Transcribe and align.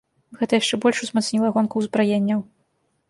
Гэта 0.37 0.53
яшчэ 0.61 0.79
больш 0.85 1.03
узмацніла 1.07 1.53
гонку 1.59 1.75
ўзбраенняў. 1.85 2.39